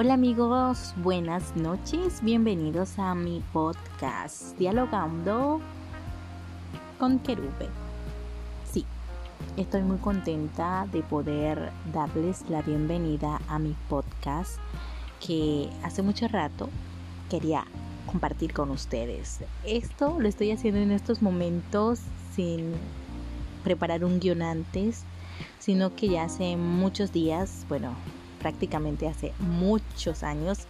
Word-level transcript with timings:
Hola 0.00 0.14
amigos, 0.14 0.94
buenas 0.98 1.56
noches, 1.56 2.22
bienvenidos 2.22 3.00
a 3.00 3.16
mi 3.16 3.42
podcast 3.52 4.56
Dialogando 4.56 5.60
con 7.00 7.18
Querube. 7.18 7.68
Sí, 8.72 8.84
estoy 9.56 9.82
muy 9.82 9.98
contenta 9.98 10.86
de 10.92 11.02
poder 11.02 11.72
darles 11.92 12.48
la 12.48 12.62
bienvenida 12.62 13.40
a 13.48 13.58
mi 13.58 13.74
podcast 13.88 14.60
que 15.18 15.68
hace 15.82 16.02
mucho 16.02 16.28
rato 16.28 16.68
quería 17.28 17.64
compartir 18.06 18.52
con 18.52 18.70
ustedes. 18.70 19.40
Esto 19.64 20.20
lo 20.20 20.28
estoy 20.28 20.52
haciendo 20.52 20.78
en 20.78 20.92
estos 20.92 21.22
momentos 21.22 22.02
sin 22.36 22.74
preparar 23.64 24.04
un 24.04 24.20
guion 24.20 24.42
antes, 24.42 25.02
sino 25.58 25.96
que 25.96 26.10
ya 26.10 26.22
hace 26.22 26.56
muchos 26.56 27.10
días, 27.10 27.66
bueno, 27.68 27.96
prácticamente 28.38 29.08
hace 29.08 29.32
muchos 29.38 30.22
años, 30.22 30.66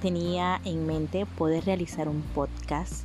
tenía 0.00 0.60
en 0.64 0.86
mente 0.86 1.26
poder 1.26 1.64
realizar 1.64 2.08
un 2.08 2.22
podcast 2.22 3.04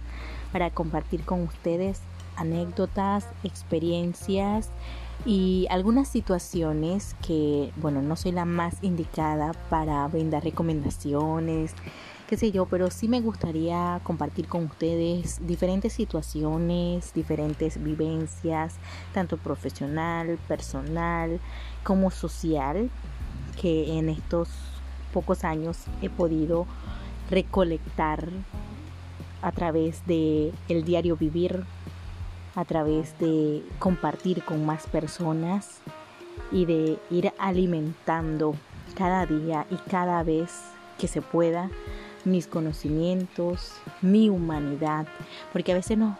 para 0.51 0.69
compartir 0.69 1.23
con 1.23 1.41
ustedes 1.41 2.01
anécdotas, 2.35 3.27
experiencias 3.43 4.69
y 5.25 5.67
algunas 5.69 6.07
situaciones 6.07 7.15
que, 7.25 7.71
bueno, 7.77 8.01
no 8.01 8.15
soy 8.15 8.31
la 8.31 8.45
más 8.45 8.77
indicada 8.81 9.53
para 9.69 10.07
brindar 10.07 10.43
recomendaciones, 10.43 11.73
qué 12.27 12.37
sé 12.37 12.51
yo, 12.51 12.65
pero 12.65 12.89
sí 12.89 13.07
me 13.07 13.21
gustaría 13.21 13.99
compartir 14.03 14.47
con 14.47 14.65
ustedes 14.65 15.45
diferentes 15.45 15.93
situaciones, 15.93 17.13
diferentes 17.13 17.81
vivencias, 17.83 18.75
tanto 19.13 19.37
profesional, 19.37 20.39
personal 20.47 21.39
como 21.83 22.09
social, 22.09 22.89
que 23.61 23.99
en 23.99 24.09
estos 24.09 24.49
pocos 25.13 25.43
años 25.43 25.77
he 26.01 26.09
podido 26.09 26.65
recolectar 27.29 28.27
a 29.43 29.51
través 29.51 30.05
de 30.07 30.51
el 30.67 30.83
diario 30.83 31.15
vivir, 31.15 31.63
a 32.55 32.65
través 32.65 33.17
de 33.19 33.63
compartir 33.77 34.43
con 34.43 34.65
más 34.65 34.87
personas 34.87 35.79
y 36.51 36.65
de 36.65 36.97
ir 37.11 37.31
alimentando 37.37 38.55
cada 38.95 39.27
día 39.27 39.67
y 39.69 39.75
cada 39.89 40.23
vez 40.23 40.63
que 40.97 41.07
se 41.07 41.21
pueda 41.21 41.69
mis 42.25 42.47
conocimientos, 42.47 43.73
mi 44.01 44.29
humanidad, 44.29 45.07
porque 45.53 45.71
a 45.71 45.75
veces 45.75 45.97
nos 45.97 46.17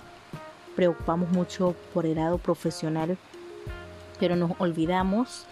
preocupamos 0.76 1.30
mucho 1.32 1.76
por 1.94 2.06
el 2.06 2.16
lado 2.16 2.38
profesional, 2.38 3.18
pero 4.20 4.36
nos 4.36 4.52
olvidamos 4.60 5.46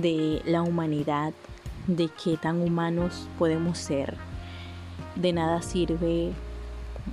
de 0.00 0.42
la 0.44 0.62
humanidad, 0.62 1.32
de 1.86 2.08
que 2.08 2.36
tan 2.36 2.60
humanos 2.60 3.28
podemos 3.38 3.78
ser. 3.78 4.16
De 5.16 5.32
nada 5.32 5.62
sirve 5.62 6.32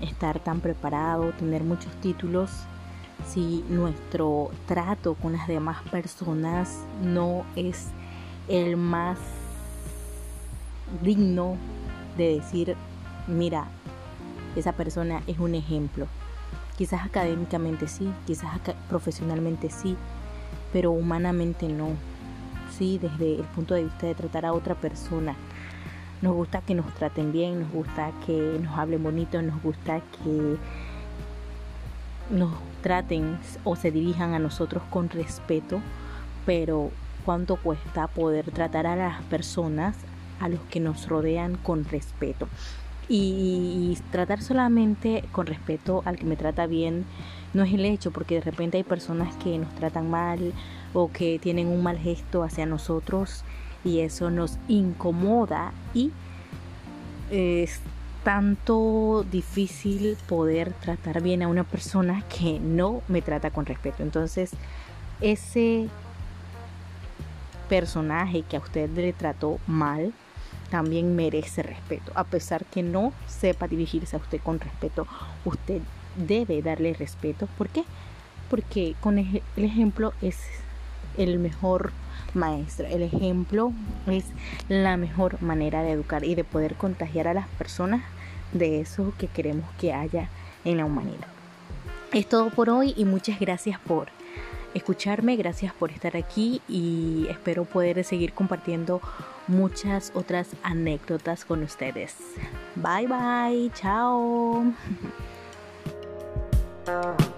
estar 0.01 0.39
tan 0.39 0.59
preparado, 0.59 1.31
tener 1.31 1.63
muchos 1.63 1.91
títulos, 2.01 2.51
si 3.25 3.63
nuestro 3.69 4.51
trato 4.67 5.15
con 5.15 5.33
las 5.33 5.47
demás 5.47 5.81
personas 5.89 6.83
no 7.01 7.45
es 7.55 7.87
el 8.47 8.77
más 8.77 9.17
digno 11.01 11.57
de 12.17 12.35
decir, 12.35 12.75
mira, 13.27 13.67
esa 14.55 14.73
persona 14.73 15.21
es 15.27 15.39
un 15.39 15.55
ejemplo. 15.55 16.07
Quizás 16.77 17.05
académicamente 17.05 17.87
sí, 17.87 18.11
quizás 18.25 18.51
profesionalmente 18.87 19.69
sí, 19.69 19.97
pero 20.71 20.91
humanamente 20.91 21.67
no. 21.67 21.89
Sí, 22.77 22.99
desde 23.01 23.35
el 23.35 23.43
punto 23.43 23.73
de 23.73 23.85
vista 23.85 24.05
de 24.05 24.13
tratar 24.13 24.45
a 24.45 24.53
otra 24.53 24.75
persona. 24.75 25.35
Nos 26.21 26.35
gusta 26.35 26.61
que 26.61 26.75
nos 26.75 26.93
traten 26.93 27.31
bien, 27.31 27.61
nos 27.61 27.71
gusta 27.71 28.11
que 28.25 28.59
nos 28.61 28.77
hablen 28.77 29.01
bonito, 29.01 29.41
nos 29.41 29.61
gusta 29.63 30.01
que 30.23 30.57
nos 32.29 32.53
traten 32.81 33.39
o 33.63 33.75
se 33.75 33.91
dirijan 33.91 34.33
a 34.33 34.39
nosotros 34.39 34.83
con 34.89 35.09
respeto, 35.09 35.79
pero 36.45 36.91
cuánto 37.25 37.55
cuesta 37.55 38.07
poder 38.07 38.51
tratar 38.51 38.85
a 38.85 38.95
las 38.95 39.21
personas, 39.23 39.95
a 40.39 40.47
los 40.47 40.59
que 40.69 40.79
nos 40.79 41.07
rodean 41.07 41.55
con 41.55 41.83
respeto. 41.83 42.47
Y, 43.09 43.97
tratar 44.11 44.41
solamente 44.41 45.23
con 45.31 45.47
respeto 45.47 46.03
al 46.05 46.17
que 46.17 46.25
me 46.25 46.35
trata 46.35 46.67
bien 46.67 47.05
no 47.57 47.63
es 47.63 47.73
el 47.73 47.83
hecho, 47.83 48.11
porque 48.11 48.35
de 48.35 48.41
repente 48.41 48.77
hay 48.77 48.83
personas 48.83 49.35
que 49.37 49.57
nos 49.57 49.73
tratan 49.75 50.09
mal 50.09 50.53
o 50.93 51.11
que 51.11 51.39
tienen 51.39 51.67
un 51.67 51.83
mal 51.83 51.97
gesto 51.97 52.43
hacia 52.43 52.65
nosotros 52.65 53.43
y 53.83 53.99
eso 53.99 54.31
nos 54.31 54.57
incomoda 54.67 55.73
y 55.93 56.11
es 57.31 57.81
tanto 58.23 59.25
difícil 59.29 60.17
poder 60.27 60.73
tratar 60.73 61.21
bien 61.21 61.41
a 61.41 61.47
una 61.47 61.63
persona 61.63 62.23
que 62.29 62.59
no 62.59 63.01
me 63.07 63.21
trata 63.21 63.51
con 63.51 63.65
respeto. 63.65 64.03
Entonces, 64.03 64.51
ese 65.19 65.87
personaje 67.69 68.43
que 68.43 68.57
a 68.57 68.59
usted 68.59 68.89
le 68.91 69.13
trató 69.13 69.59
mal 69.65 70.13
también 70.69 71.15
merece 71.15 71.63
respeto. 71.63 72.11
A 72.15 72.23
pesar 72.23 72.65
que 72.65 72.83
no 72.83 73.13
sepa 73.27 73.67
dirigirse 73.67 74.15
a 74.15 74.19
usted 74.19 74.41
con 74.41 74.59
respeto, 74.59 75.07
usted 75.45 75.81
debe 76.17 76.61
darle 76.61 76.93
respeto. 76.93 77.47
¿Por 77.57 77.69
qué? 77.69 77.83
Porque 78.49 78.95
con 78.99 79.17
el 79.17 79.41
ejemplo 79.55 80.13
es 80.21 80.37
el 81.17 81.39
mejor 81.39 81.91
maestro. 82.33 82.87
El 82.87 83.01
ejemplo 83.01 83.73
es 84.07 84.25
la 84.69 84.97
mejor 84.97 85.41
manera 85.41 85.83
de 85.83 85.91
educar 85.91 86.23
y 86.23 86.35
de 86.35 86.43
poder 86.43 86.75
contagiar 86.75 87.27
a 87.27 87.33
las 87.33 87.47
personas 87.49 88.03
de 88.53 88.79
eso 88.81 89.13
que 89.17 89.27
queremos 89.27 89.69
que 89.79 89.93
haya 89.93 90.29
en 90.63 90.77
la 90.77 90.85
humanidad. 90.85 91.27
Es 92.13 92.27
todo 92.27 92.49
por 92.49 92.69
hoy 92.69 92.93
y 92.95 93.05
muchas 93.05 93.39
gracias 93.39 93.79
por 93.79 94.07
escucharme, 94.73 95.35
gracias 95.35 95.73
por 95.73 95.91
estar 95.91 96.15
aquí 96.15 96.61
y 96.67 97.27
espero 97.29 97.65
poder 97.65 98.03
seguir 98.03 98.33
compartiendo 98.33 99.01
muchas 99.47 100.11
otras 100.13 100.49
anécdotas 100.63 101.45
con 101.45 101.63
ustedes. 101.63 102.15
Bye 102.75 103.07
bye, 103.07 103.71
chao. 103.73 104.63
Thank 106.87 107.19
you. 107.19 107.36